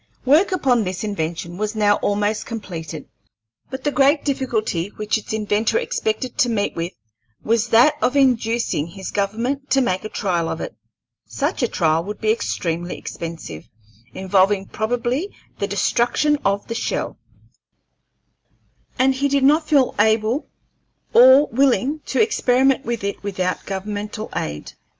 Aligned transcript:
Work 0.25 0.51
upon 0.51 0.83
this 0.83 1.03
invention 1.03 1.57
was 1.59 1.75
now 1.75 1.97
almost 1.97 2.47
completed, 2.47 3.07
but 3.69 3.83
the 3.83 3.91
great 3.91 4.25
difficulty 4.25 4.87
which 4.95 5.15
its 5.19 5.31
inventor 5.31 5.77
expected 5.77 6.39
to 6.39 6.49
meet 6.49 6.75
with 6.75 6.93
was 7.43 7.67
that 7.67 7.93
of 8.01 8.15
inducing 8.15 8.87
his 8.87 9.11
government 9.11 9.69
to 9.69 9.79
make 9.79 10.03
a 10.03 10.09
trial 10.09 10.49
of 10.49 10.59
it. 10.59 10.75
Such 11.27 11.61
a 11.61 11.67
trial 11.67 12.03
would 12.05 12.19
be 12.19 12.31
extremely 12.31 12.97
expensive, 12.97 13.69
involving 14.11 14.65
probably 14.65 15.29
the 15.59 15.67
destruction 15.67 16.39
of 16.43 16.65
the 16.65 16.73
shell, 16.73 17.19
and 18.97 19.13
he 19.13 19.27
did 19.27 19.43
not 19.43 19.67
feel 19.67 19.93
able 19.99 20.47
or 21.13 21.45
willing 21.49 21.99
to 22.07 22.19
experiment 22.19 22.85
with 22.85 23.03
it 23.03 23.21
without 23.21 23.67
governmental 23.67 24.31
aid. 24.35 24.71